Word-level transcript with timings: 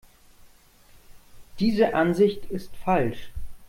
Diese 1.59 1.93
Ansicht 1.93 2.47
ist 2.49 2.75
falsch. 2.75 3.29